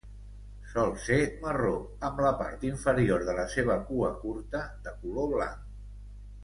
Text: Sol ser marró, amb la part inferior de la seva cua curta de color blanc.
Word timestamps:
Sol 0.69 0.93
ser 1.03 1.17
marró, 1.43 1.73
amb 2.09 2.23
la 2.27 2.31
part 2.41 2.65
inferior 2.71 3.29
de 3.29 3.39
la 3.41 3.47
seva 3.55 3.79
cua 3.93 4.13
curta 4.27 4.67
de 4.89 4.99
color 5.05 5.35
blanc. 5.37 5.67